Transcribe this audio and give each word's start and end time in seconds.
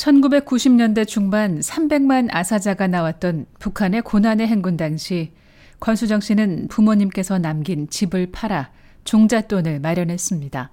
1990년대 0.00 1.06
중반 1.06 1.60
300만 1.60 2.28
아사자가 2.30 2.86
나왔던 2.86 3.44
북한의 3.58 4.00
고난의 4.00 4.46
행군 4.46 4.78
당시 4.78 5.32
권수정 5.78 6.20
씨는 6.20 6.68
부모님께서 6.68 7.38
남긴 7.38 7.88
집을 7.88 8.30
팔아 8.32 8.70
종잣돈을 9.04 9.80
마련했습니다. 9.80 10.70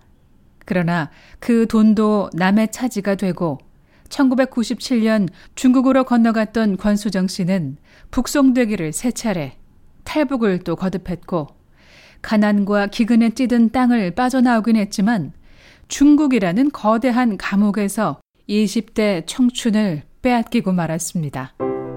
그러나 0.65 1.09
그 1.39 1.67
돈도 1.67 2.29
남의 2.33 2.71
차지가 2.71 3.15
되고 3.15 3.57
1997년 4.07 5.27
중국으로 5.55 6.05
건너갔던 6.05 6.77
권수정 6.77 7.27
씨는 7.27 7.77
북송되기를 8.11 8.93
세 8.93 9.11
차례 9.11 9.57
탈북을 10.05 10.59
또 10.59 10.77
거듭했고 10.77 11.47
가난과 12.21 12.87
기근에 12.87 13.31
찌든 13.31 13.71
땅을 13.71 14.11
빠져나오긴 14.11 14.77
했지만 14.77 15.33
중국이라는 15.89 16.71
거대한 16.71 17.37
감옥에서 17.37 18.19
20대 18.49 19.25
청춘을 19.27 20.03
빼앗기고 20.21 20.71
말았습니다. 20.71 21.53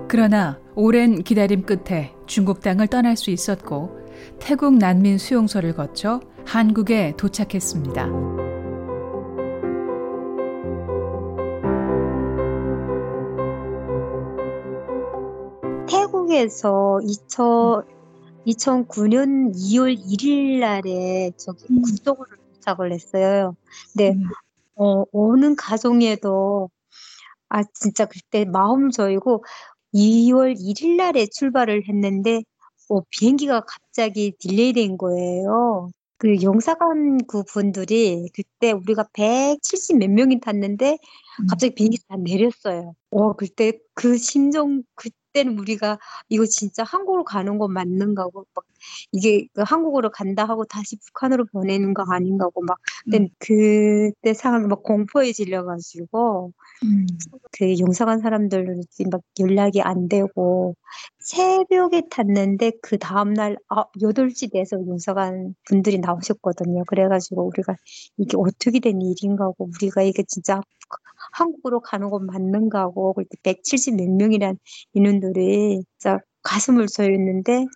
그러나 0.09 0.59
오랜 0.75 1.23
기다림 1.23 1.63
끝에 1.63 2.13
중국 2.27 2.61
땅을 2.61 2.89
떠날 2.89 3.17
수 3.17 3.31
있었고 3.31 3.97
태국 4.41 4.77
난민 4.77 5.19
수용소를 5.19 5.75
거쳐 5.75 6.21
한국에 6.45 7.15
도착했습니다. 7.17 8.07
태국에서 15.89 17.01
2000, 17.05 17.47
2009년 18.47 19.55
2월 19.55 19.97
1일 19.97 20.59
날에 20.59 21.31
저기 21.37 21.67
음. 21.71 21.83
국적으로 21.83 22.29
도착을 22.55 22.93
했어요. 22.93 23.55
근데 23.93 24.11
음. 24.11 24.25
어, 24.81 25.05
오는 25.13 25.57
과정에도 25.57 26.71
아 27.51 27.63
진짜 27.75 28.07
그때 28.07 28.47
마음 28.47 28.91
조이고 28.91 29.45
2월 29.93 30.55
1일 30.57 30.97
날에 30.97 31.27
출발을 31.27 31.89
했는데 31.89 32.43
어, 32.89 33.01
비행기가 33.11 33.61
갑자기 33.67 34.33
delay 34.39 34.73
된 34.73 34.97
거예요. 34.97 35.91
그 36.17 36.43
영사관 36.43 37.19
그 37.27 37.43
분들이 37.45 38.29
그때 38.35 38.73
우리가 38.73 39.09
170 39.13 39.99
몇 39.99 40.11
명이 40.11 40.41
탔는데 40.41 40.93
음. 41.41 41.47
갑자기 41.49 41.75
비행기 41.75 41.99
다 42.09 42.17
내렸어요. 42.17 42.95
어, 43.11 43.35
그때 43.35 43.79
그 43.95 44.17
심정 44.17 44.83
그 44.95 45.11
그때는 45.33 45.59
우리가 45.59 45.99
이거 46.29 46.45
진짜 46.47 46.85
한국으로 46.85 47.25
가는 47.25 47.59
거 47.59 47.69
맞는가고 47.69 48.47
막 48.55 48.65
이게 49.13 49.47
그 49.55 49.63
한국으로 49.63 50.11
간다 50.11 50.45
하고 50.45 50.65
다시 50.65 50.97
북한으로 50.97 51.47
보내는 51.53 51.95
거 51.95 52.05
아닌가고 52.09 52.63
막 52.63 52.79
그때 53.05 53.19
음. 53.19 53.29
그때 53.39 54.35
상황이 54.35 54.67
막 54.67 54.83
공포에 54.83 55.33
질려가지고 55.33 56.53
음. 56.85 57.07
그 57.53 57.79
용서관 57.79 58.21
사람들로 58.21 58.81
막 59.11 59.21
연락이 59.39 59.81
안 59.83 60.09
되고 60.09 60.75
새벽에 61.19 62.03
탔는데 62.11 62.73
그 62.83 62.99
다음날 62.99 63.57
아, 63.69 63.85
8시 64.01 64.51
돼서 64.51 64.77
용서관 64.77 65.55
분들이 65.67 65.99
나오셨거든요. 65.99 66.85
그래가지고 66.87 67.47
우리가 67.49 67.77
이게 68.17 68.37
어떻게 68.37 68.81
된 68.81 69.01
일인가고 69.01 69.71
우리가 69.77 70.03
이게 70.03 70.25
진짜 70.27 70.61
한국으로 71.33 71.81
가는 71.81 72.11
건 72.11 72.27
맞는가고 72.27 73.15
그때 73.15 73.37
170 73.43 73.97
몇 73.97 74.09
명이란 74.09 74.59
인원들이 74.95 75.83
진짜 75.99 76.19
가슴을 76.43 76.87
저렸는데 76.87 77.67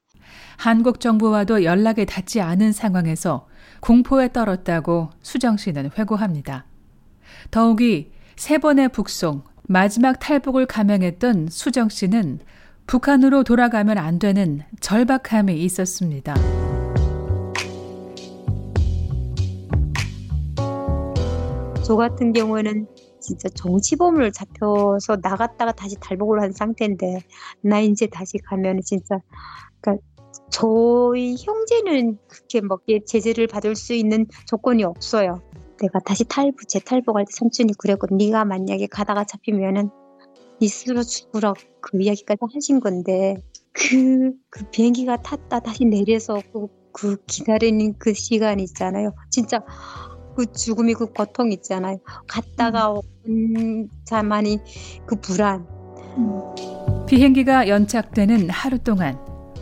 한국 0.56 1.00
정부와도 1.00 1.64
연락이 1.64 2.06
닿지 2.06 2.40
않은 2.40 2.72
상황에서 2.72 3.46
공포에 3.80 4.32
떨었다고 4.32 5.10
수정 5.20 5.56
씨는 5.56 5.90
회고합니다. 5.98 6.66
더욱이 7.50 8.12
세 8.36 8.58
번의 8.58 8.88
북송, 8.90 9.42
마지막 9.66 10.18
탈북을 10.18 10.66
감행했던 10.66 11.48
수정 11.50 11.88
씨는 11.88 12.40
북한으로 12.86 13.44
돌아가면 13.44 13.98
안 13.98 14.18
되는 14.18 14.62
절박함이 14.80 15.54
있었습니다. 15.64 16.63
저 21.84 21.96
같은 21.96 22.32
경우에는 22.32 22.86
진짜 23.20 23.48
정치범을 23.50 24.32
잡혀서 24.32 25.18
나갔다가 25.22 25.72
다시 25.72 25.96
탈북을 26.00 26.40
한 26.40 26.52
상태인데 26.52 27.20
나 27.60 27.80
이제 27.80 28.06
다시 28.06 28.38
가면 28.38 28.80
진짜 28.82 29.20
그러니까 29.80 30.02
저희 30.50 31.36
형제는 31.38 32.18
그렇게 32.26 32.60
뭐 32.62 32.78
제재를 33.06 33.46
받을 33.46 33.76
수 33.76 33.92
있는 33.92 34.26
조건이 34.46 34.82
없어요. 34.82 35.42
내가 35.78 35.98
다시 36.00 36.24
탈북 36.24 36.68
재탈북할 36.68 37.26
때 37.26 37.30
삼촌이 37.32 37.74
그랬고 37.78 38.06
네가 38.14 38.46
만약에 38.46 38.86
가다가 38.86 39.24
잡히면은 39.24 39.90
니 40.60 40.68
스스로 40.68 41.02
죽으라 41.02 41.52
그 41.80 41.98
이야기까지 42.00 42.40
하신 42.54 42.80
건데 42.80 43.36
그, 43.72 44.32
그 44.48 44.64
비행기가 44.70 45.20
탔다 45.20 45.60
다시 45.60 45.84
내려서 45.84 46.40
그, 46.52 46.68
그 46.92 47.16
기다리는 47.26 47.94
그 47.98 48.14
시간 48.14 48.60
있잖아요. 48.60 49.12
진짜 49.30 49.60
그 50.34 50.50
죽음이 50.52 50.94
그 50.94 51.06
고통 51.06 51.52
있잖아요. 51.52 51.98
갔다가 52.26 52.92
음. 52.92 52.96
온 53.26 53.88
자만이 54.04 54.58
그 55.06 55.16
불안. 55.16 55.66
음. 56.16 56.40
비행기가 57.06 57.68
연착되는 57.68 58.50
하루 58.50 58.78
동안 58.78 59.18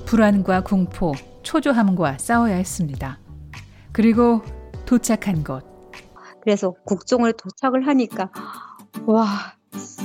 불안과 0.07 0.63
공포, 0.63 1.13
초조함과 1.43 2.19
싸워야 2.19 2.55
했습니다. 2.57 3.19
그리고 3.93 4.43
도착한 4.87 5.45
곳. 5.45 5.65
그래서 6.43 6.75
국종을 6.85 7.35
도착을 7.35 7.87
하니까 7.87 8.31
와 9.07 9.27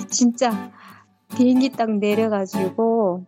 진짜 0.09 0.71
비행기 1.35 1.69
딱 1.71 1.91
내려가지고 1.97 3.25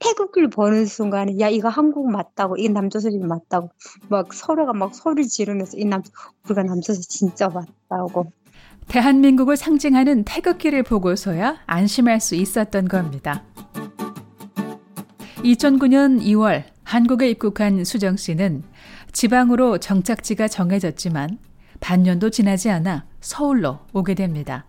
태극기를 0.00 0.48
보는 0.50 0.86
순간에 0.86 1.38
야 1.40 1.48
이거 1.48 1.68
한국 1.68 2.10
맞다고 2.10 2.56
이게 2.56 2.68
남조선이 2.68 3.18
맞다고 3.18 3.70
막 4.08 4.32
서로가 4.32 4.72
막 4.72 4.94
소리 4.94 5.26
지르면서 5.26 5.76
이 5.76 5.84
남 5.84 6.02
우리가 6.46 6.62
남조선 6.62 7.02
진짜 7.02 7.48
맞다고 7.48 8.32
대한민국을 8.88 9.56
상징하는 9.56 10.24
태극기를 10.24 10.82
보고서야 10.82 11.58
안심할 11.66 12.20
수 12.20 12.34
있었던 12.36 12.88
겁니다. 12.88 13.42
2009년 15.38 16.20
2월 16.22 16.64
한국에 16.84 17.28
입국한 17.30 17.84
수정 17.84 18.16
씨는 18.16 18.62
지방으로 19.12 19.78
정착지가 19.78 20.48
정해졌지만 20.48 21.38
반년도 21.80 22.30
지나지 22.30 22.70
않아 22.70 23.04
서울로 23.20 23.78
오게 23.92 24.14
됩니다. 24.14 24.64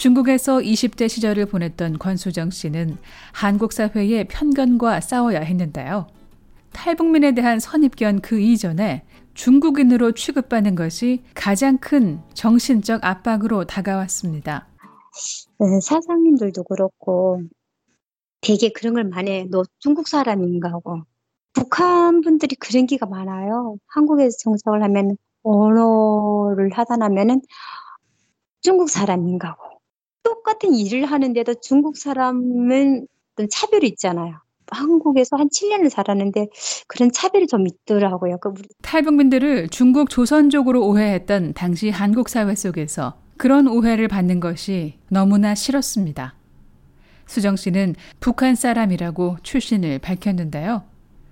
중국에서 0.00 0.60
20대 0.60 1.10
시절을 1.10 1.44
보냈던 1.44 1.98
권수정 1.98 2.48
씨는 2.48 2.96
한국 3.34 3.74
사회의 3.74 4.26
편견과 4.28 5.02
싸워야 5.02 5.40
했는데요. 5.40 6.06
탈북민에 6.72 7.32
대한 7.32 7.60
선입견 7.60 8.22
그 8.22 8.40
이전에 8.40 9.04
중국인으로 9.34 10.12
취급받는 10.12 10.74
것이 10.74 11.22
가장 11.34 11.76
큰 11.76 12.22
정신적 12.32 13.04
압박으로 13.04 13.66
다가왔습니다. 13.66 14.68
네, 15.58 15.80
사장님들도 15.82 16.64
그렇고 16.64 17.42
되게 18.40 18.72
그런 18.72 18.94
걸 18.94 19.04
많이 19.04 19.30
해. 19.30 19.46
너 19.50 19.64
중국 19.80 20.08
사람인가 20.08 20.70
하고. 20.70 21.02
북한 21.52 22.22
분들이 22.22 22.56
그런 22.56 22.86
기가 22.86 23.04
많아요. 23.04 23.76
한국에서 23.88 24.34
정착을 24.44 24.82
하면 24.82 25.18
언어를 25.42 26.70
하다 26.72 26.96
나면은 26.96 27.42
중국 28.62 28.88
사람인가 28.88 29.48
하고. 29.50 29.69
똑같은 30.22 30.74
일을 30.74 31.06
하는데도 31.06 31.54
중국 31.60 31.96
사람은 31.96 33.06
어떤 33.34 33.48
차별이 33.50 33.88
있잖아요. 33.88 34.40
한국에서 34.70 35.36
한 35.36 35.48
7년을 35.48 35.90
살았는데 35.90 36.48
그런 36.86 37.10
차별이 37.10 37.46
좀 37.46 37.66
있더라고요. 37.66 38.38
그 38.38 38.54
탈북민들을 38.82 39.68
중국 39.68 40.10
조선족으로 40.10 40.86
오해했던 40.86 41.54
당시 41.54 41.90
한국 41.90 42.28
사회 42.28 42.54
속에서 42.54 43.14
그런 43.36 43.66
오해를 43.66 44.06
받는 44.06 44.38
것이 44.38 44.94
너무나 45.08 45.54
싫었습니다. 45.54 46.34
수정 47.26 47.56
씨는 47.56 47.94
북한 48.20 48.54
사람이라고 48.54 49.38
출신을 49.42 49.98
밝혔는데요. 49.98 50.82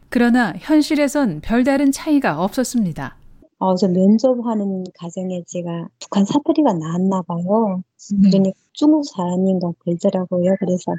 그러나 0.08 0.54
현실에선 0.56 1.40
별다른 1.42 1.92
차이가 1.92 2.42
없었습니다. 2.42 3.16
어, 3.58 3.74
저 3.74 3.88
면접하는 3.88 4.84
과정에 4.94 5.42
제가 5.46 5.88
북한 6.00 6.24
사투리가 6.24 6.74
나왔나 6.74 7.22
봐요. 7.22 7.82
음. 8.12 8.22
그러니 8.22 8.52
중국 8.72 9.04
사람인가 9.04 9.72
그러더라고요. 9.80 10.54
그래서 10.60 10.94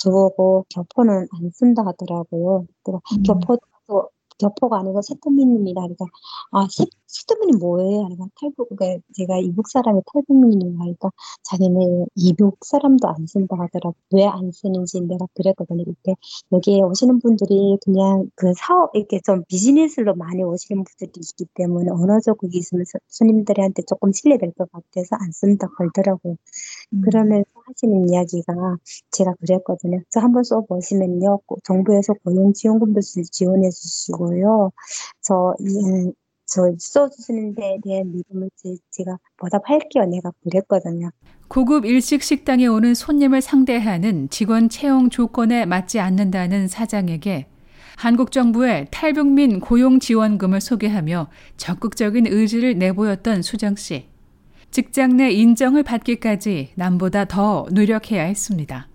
저보고 0.00 0.64
교포는 0.74 1.28
안 1.30 1.50
쓴다 1.52 1.84
하더라고요. 1.84 2.66
그리고 2.82 3.02
음. 3.12 3.22
교포도 3.22 4.08
교포가 4.40 4.78
아니고 4.78 5.02
세터민입니다. 5.02 5.82
그러니까 5.82 6.06
아, 6.52 6.66
뭐예요? 7.58 8.04
하니까 8.04 8.26
탈북, 8.40 8.68
그러니까 8.70 9.02
제가 9.14 9.38
이북 9.38 9.68
사람이 9.68 10.02
탈북민이라고 10.12 10.78
하니까 10.84 11.10
자기네 11.44 12.06
이북 12.16 12.58
사람도 12.64 13.08
안 13.08 13.26
쓴다 13.26 13.56
하더라고. 13.58 13.96
왜 14.14 14.24
안 14.26 14.50
쓰는지 14.52 15.00
내가 15.02 15.26
그랬거든요. 15.34 15.82
이렇게 15.82 16.14
여기에 16.52 16.82
오시는 16.82 17.20
분들이 17.20 17.78
그냥 17.84 18.30
그 18.36 18.52
사업, 18.56 18.90
이렇게 18.94 19.20
좀 19.24 19.44
비즈니스로 19.48 20.14
많이 20.14 20.42
오시는 20.42 20.84
분들이 20.84 21.12
있기 21.20 21.46
때문에 21.54 21.90
언어적 21.90 22.38
그게 22.38 22.58
있으면 22.58 22.84
손님들한테 23.08 23.82
조금 23.88 24.12
신뢰될 24.12 24.52
것 24.52 24.70
같아서 24.72 25.16
안 25.20 25.32
쓴다 25.32 25.68
그러더라고요. 25.76 26.36
음. 26.94 27.00
그러면서 27.02 27.46
하시는 27.66 28.08
이야기가 28.10 28.78
제가 29.12 29.34
그랬거든요. 29.40 30.00
저 30.10 30.20
한번 30.20 30.44
써보시면요. 30.44 31.40
정부에서 31.64 32.14
고용지원금도 32.24 33.00
지원해 33.32 33.70
주시고요. 33.70 34.72
저, 35.22 35.54
이, 35.60 36.12
저 36.48 36.62
써주시는 36.78 37.54
데 37.54 37.78
대한 37.84 38.10
믿음을 38.10 38.48
제, 38.56 39.04
가 39.04 39.18
보답할게요. 39.36 40.06
내가 40.06 40.32
그랬거든요. 40.42 41.10
고급 41.48 41.84
일식 41.84 42.22
식당에 42.22 42.66
오는 42.66 42.94
손님을 42.94 43.42
상대하는 43.42 44.30
직원 44.30 44.68
채용 44.68 45.10
조건에 45.10 45.66
맞지 45.66 46.00
않는다는 46.00 46.66
사장에게 46.68 47.46
한국 47.96 48.32
정부의 48.32 48.86
탈북민 48.90 49.60
고용 49.60 50.00
지원금을 50.00 50.60
소개하며 50.60 51.28
적극적인 51.56 52.26
의지를 52.26 52.78
내보였던 52.78 53.42
수정 53.42 53.76
씨. 53.76 54.06
직장 54.70 55.16
내 55.16 55.30
인정을 55.30 55.82
받기까지 55.82 56.70
남보다 56.76 57.24
더 57.26 57.66
노력해야 57.72 58.22
했습니다. 58.24 58.88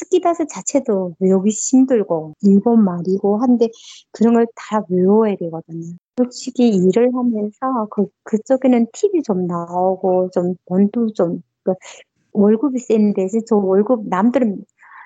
스키다스 0.00 0.46
자체도 0.48 1.16
외우기 1.20 1.50
힘들고 1.50 2.34
일본 2.42 2.84
말이고 2.84 3.38
한데 3.38 3.68
그런 4.12 4.34
걸 4.34 4.46
다 4.56 4.84
외워야 4.88 5.36
되거든요. 5.36 5.96
솔직히 6.16 6.68
일을 6.68 7.10
하면서 7.14 7.86
그 7.90 8.06
그쪽에는 8.24 8.86
팁이 8.92 9.22
좀 9.22 9.46
나오고 9.46 10.30
좀 10.32 10.54
돈도 10.66 11.12
좀그 11.14 11.74
월급이 12.32 12.78
센 12.80 13.12
대신 13.14 13.42
저 13.46 13.56
월급 13.56 14.08
남들은 14.08 14.64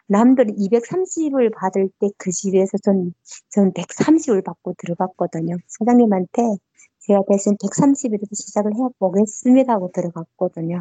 남들은 0.08 0.56
230을 0.56 1.52
받을 1.54 1.88
때 2.00 2.08
그 2.18 2.30
집에서 2.30 2.78
전, 2.78 3.14
전 3.50 3.72
130을 3.72 4.44
받고 4.44 4.74
들어갔거든요. 4.78 5.56
사장님한테 5.68 6.42
제가 7.00 7.22
대신 7.28 7.56
130이라도 7.56 8.28
시작을 8.34 8.72
해보겠습니다 8.74 9.72
하고 9.74 9.90
들어갔거든요. 9.92 10.76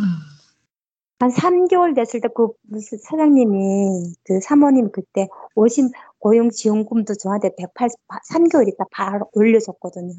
음. 0.00 0.37
한 1.20 1.30
3개월 1.30 1.94
됐을 1.96 2.20
때 2.20 2.28
그 2.34 2.48
무슨 2.62 2.98
사장님이 2.98 4.14
그 4.24 4.40
사모님 4.40 4.90
그때 4.92 5.28
오신 5.56 5.90
고용 6.18 6.50
지원금도 6.50 7.14
저한테 7.14 7.50
180, 7.56 7.98
3개월 8.32 8.68
있다 8.68 8.84
바로 8.92 9.28
올려줬거든요. 9.34 10.14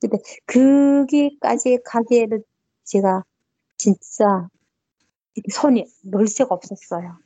근데 0.00 0.18
거기까지 0.46 1.78
가기에는 1.84 2.42
제가 2.84 3.24
진짜 3.78 4.48
손이 5.52 5.86
놀 6.04 6.26
새가 6.28 6.54
없었어요. 6.54 7.18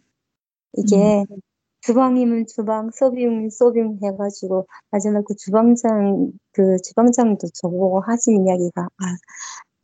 이게 0.75 1.25
음. 1.31 1.41
주방이면 1.83 2.47
주방, 2.49 2.91
서빙이면 2.93 3.51
서빙 3.51 4.01
해가지고 4.05 4.67
마지막 4.91 5.25
그 5.25 5.35
주방장 5.37 6.33
그 6.53 6.77
주방장도 6.85 7.49
저보고 7.55 8.01
하신 8.03 8.47
이야기가 8.47 8.83
아 8.99 9.05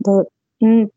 너 0.05 0.25
음, 0.63 0.89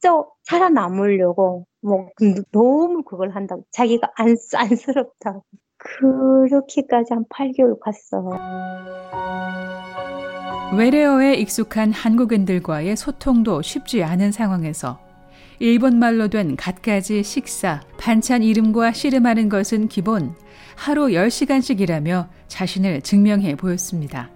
진짜 0.00 0.24
살아남으려고 0.44 1.66
뭐 1.82 2.08
너무 2.52 3.02
그걸 3.02 3.30
한다고 3.30 3.64
자기가 3.72 4.10
안 4.16 4.36
안쓰럽다고 4.54 5.44
그렇게까지 5.76 7.14
한 7.14 7.24
8개월 7.26 7.78
갔어. 7.80 8.30
외래어에 10.76 11.34
익숙한 11.34 11.92
한국인들과의 11.92 12.96
소통도 12.96 13.62
쉽지 13.62 14.02
않은 14.02 14.32
상황에서 14.32 15.00
일본말로 15.60 16.28
된 16.28 16.56
갖가지 16.56 17.22
식사, 17.22 17.80
반찬 17.98 18.42
이름과 18.42 18.92
씨름하는 18.92 19.48
것은 19.48 19.88
기본 19.88 20.34
하루 20.76 21.06
10시간씩이라며 21.06 22.28
자신을 22.46 23.00
증명해 23.00 23.56
보였습니다. 23.56 24.30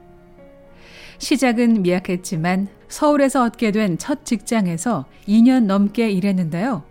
시작은 1.22 1.82
미약했지만 1.82 2.66
서울에서 2.88 3.44
얻게 3.44 3.70
된 3.70 3.96
첫 3.96 4.26
직장에서 4.26 5.06
2년 5.28 5.66
넘게 5.66 6.10
일했는데요. 6.10 6.82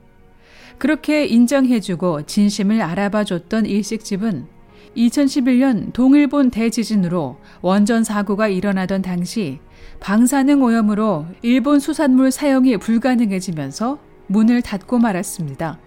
그렇게 0.78 1.26
인정해주고 1.26 2.24
진심을 2.28 2.82
알아봐줬던 2.82 3.66
일식집은 3.66 4.48
2011년 4.96 5.92
동일본 5.92 6.50
대지진으로 6.50 7.38
원전 7.62 8.06
사고가 8.06 8.48
일어나던 8.48 9.02
당시 9.02 9.60
방사능 10.00 10.64
오염으로 10.64 11.26
일본 11.42 11.80
수산물 11.82 12.32
사용이 12.32 12.78
불가능해지면서 12.78 14.00
문을 14.28 14.62
닫고 14.62 14.98
말았습니다. 14.98 15.78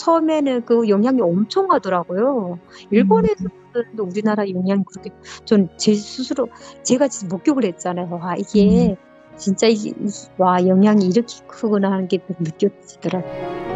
처음에는 0.00 0.64
그 0.64 0.88
영향이 0.88 1.20
엄청 1.20 1.70
하더라고요. 1.70 2.58
일본에서 2.90 3.44
음. 3.44 3.98
우리나라 3.98 4.48
영향이 4.48 4.82
그렇게 4.84 5.10
전 5.44 5.68
제 5.76 5.94
스스로 5.94 6.48
제가 6.82 7.08
진짜 7.08 7.34
목격을 7.34 7.64
했잖아요. 7.64 8.08
와 8.20 8.34
이게 8.36 8.90
음. 8.90 8.96
진짜 9.36 9.66
이게 9.66 9.92
와 10.38 10.66
영향이 10.66 11.06
이렇게 11.06 11.36
크구나 11.46 11.92
하는 11.92 12.08
게 12.08 12.18
느껴지더라고요. 12.38 13.70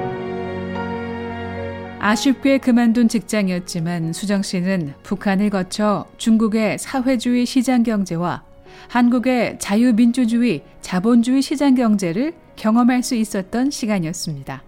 아쉽게 2.00 2.58
그만둔 2.58 3.08
직장이었지만 3.08 4.12
수정 4.12 4.42
씨는 4.42 4.92
북한을 5.02 5.48
거쳐 5.50 6.06
중국의 6.18 6.78
사회주의 6.78 7.46
시장 7.46 7.82
경제와 7.82 8.42
한국의 8.88 9.58
자유민주주의, 9.58 10.62
자본주의 10.82 11.40
시장 11.40 11.74
경제를 11.74 12.34
경험할 12.56 13.02
수 13.02 13.14
있었던 13.14 13.70
시간이었습니다. 13.70 14.62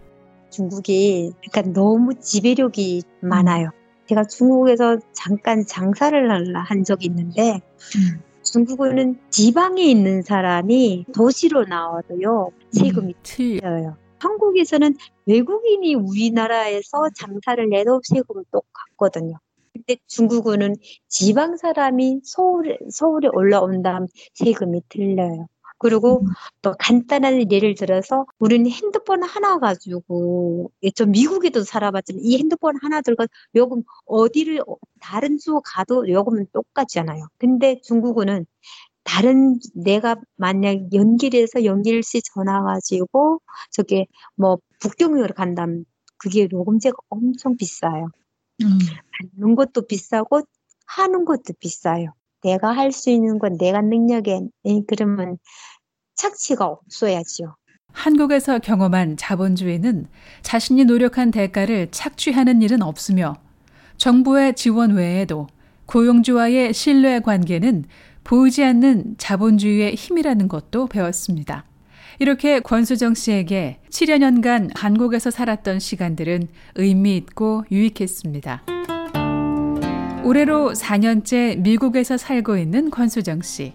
중국이 0.56 1.32
그러니까 1.50 1.72
너무 1.78 2.14
지배력이 2.14 3.02
많아요. 3.20 3.70
제가 4.08 4.24
중국에서 4.24 4.98
잠깐 5.12 5.66
장사를 5.66 6.56
한 6.56 6.84
적이 6.84 7.06
있는데 7.06 7.60
음. 7.96 8.22
중국은 8.42 9.18
지방에 9.28 9.82
있는 9.82 10.22
사람이 10.22 11.06
도시로 11.12 11.64
나와도요 11.64 12.50
세금이 12.72 13.08
음, 13.08 13.20
틀려요. 13.22 13.96
한국에서는 14.18 14.94
외국인이 15.26 15.94
우리나라에서 15.94 17.10
장사를 17.14 17.68
내도 17.68 18.00
세금은 18.04 18.44
똑같거든요. 18.50 19.38
근데 19.74 19.96
중국은 20.06 20.76
지방 21.08 21.56
사람이 21.58 22.20
서울에, 22.22 22.78
서울에 22.90 23.28
올라온다면 23.30 24.08
세금이 24.34 24.82
틀려요. 24.88 25.48
그리고 25.78 26.20
음. 26.20 26.26
또 26.62 26.74
간단한 26.78 27.50
예를 27.52 27.74
들어서 27.74 28.26
우리는 28.38 28.70
핸드폰 28.70 29.22
하나 29.22 29.58
가지고 29.58 30.70
좀 30.94 31.10
미국에도 31.10 31.62
살아봤지만 31.62 32.22
이 32.24 32.38
핸드폰 32.38 32.76
하나 32.80 33.00
들고 33.00 33.26
요금 33.54 33.82
어디를 34.06 34.62
다른 35.00 35.38
주 35.38 35.60
가도 35.64 36.08
요금은 36.08 36.46
똑같잖아요. 36.52 37.28
근데 37.38 37.80
중국은 37.82 38.46
다른 39.04 39.58
내가 39.74 40.16
만약 40.36 40.92
연길에서 40.92 41.64
연길시 41.64 42.22
전화 42.22 42.62
가지고 42.62 43.40
저게 43.70 44.06
뭐 44.34 44.58
북경으로 44.80 45.34
간다면 45.34 45.84
그게 46.16 46.48
요금제가 46.50 46.96
엄청 47.08 47.56
비싸요. 47.56 48.10
음. 48.62 48.78
받는 49.38 49.54
것도 49.54 49.86
비싸고 49.86 50.42
하는 50.86 51.24
것도 51.24 51.52
비싸요. 51.60 52.14
내가 52.46 52.70
할 52.70 52.92
수 52.92 53.10
있는 53.10 53.38
건 53.40 53.58
내가 53.58 53.80
능력에 53.82 54.40
그러면 54.86 55.36
착취가 56.14 56.64
없어야지요. 56.64 57.56
한국에서 57.92 58.60
경험한 58.60 59.16
자본주의는 59.16 60.06
자신이 60.42 60.84
노력한 60.84 61.32
대가를 61.32 61.88
착취하는 61.90 62.62
일은 62.62 62.82
없으며 62.82 63.34
정부의 63.96 64.54
지원 64.54 64.94
외에도 64.94 65.48
고용주와의 65.86 66.72
신뢰 66.72 67.20
관계는 67.20 67.84
보이지 68.22 68.62
않는 68.62 69.16
자본주의의 69.18 69.94
힘이라는 69.94 70.48
것도 70.48 70.86
배웠습니다. 70.86 71.64
이렇게 72.18 72.60
권수정 72.60 73.14
씨에게 73.14 73.80
7여 73.90 74.18
년간 74.18 74.70
한국에서 74.74 75.30
살았던 75.30 75.80
시간들은 75.80 76.48
의미 76.76 77.16
있고 77.16 77.64
유익했습니다. 77.70 78.62
올해로 80.26 80.72
4년째 80.72 81.60
미국에서 81.60 82.16
살고 82.16 82.56
있는 82.56 82.90
권수정 82.90 83.42
씨. 83.42 83.74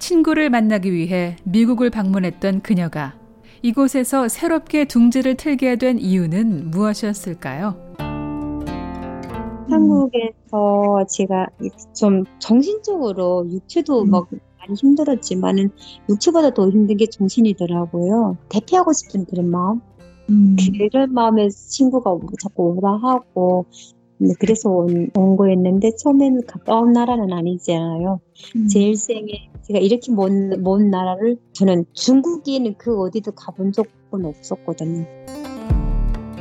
친구를 0.00 0.50
만나기 0.50 0.92
위해 0.92 1.36
미국을 1.44 1.88
방문했던 1.88 2.62
그녀가 2.62 3.14
이곳에서 3.62 4.26
새롭게 4.26 4.86
둥지를 4.86 5.36
틀게 5.36 5.76
된 5.76 6.00
이유는 6.00 6.72
무엇이었을까요? 6.72 7.76
한국에서 9.70 11.06
제가 11.08 11.46
좀 11.94 12.24
정신적으로 12.40 13.46
육체도 13.48 14.02
음. 14.02 14.10
막 14.10 14.26
많이 14.58 14.74
힘들었지만은 14.74 15.70
육체보다 16.08 16.54
더 16.54 16.68
힘든 16.70 16.96
게 16.96 17.06
정신이더라고요. 17.06 18.36
대피하고 18.48 18.92
싶은 18.92 19.26
그런 19.26 19.48
마음. 19.48 19.80
음. 20.28 20.56
그런 20.90 21.14
마음에 21.14 21.48
친구가 21.48 22.18
자꾸 22.42 22.74
오라 22.76 22.96
하고 22.96 23.66
네, 23.70 24.01
그래서 24.38 24.70
온, 24.70 25.10
온 25.14 25.36
거였는데 25.36 25.96
처음에는 25.96 26.46
가까운 26.46 26.92
나라는 26.92 27.32
아니잖아요. 27.32 28.20
음. 28.56 28.68
제 28.68 28.80
일생에 28.80 29.50
제가 29.62 29.78
이렇게 29.78 30.12
먼, 30.12 30.62
먼 30.62 30.90
나라를 30.90 31.36
저는 31.52 31.84
중국에는 31.92 32.74
그 32.78 33.00
어디도 33.00 33.32
가본 33.32 33.72
적은 33.72 34.24
없었거든요. 34.24 35.06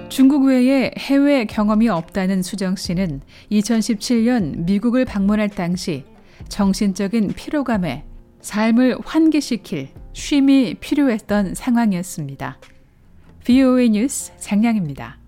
중국 0.09 0.43
외에 0.43 0.91
해외 0.97 1.45
경험이 1.45 1.87
없다는 1.87 2.41
수정 2.41 2.75
씨는 2.75 3.21
2017년 3.49 4.65
미국을 4.65 5.05
방문할 5.05 5.49
당시 5.49 6.03
정신적인 6.49 7.29
피로감에 7.29 8.03
삶을 8.41 8.97
환기시킬 9.05 9.89
쉼이 10.13 10.75
필요했던 10.75 11.55
상황이었습니다. 11.55 12.57
VOA 13.45 13.89
뉴스 13.89 14.31
장량입니다. 14.37 15.17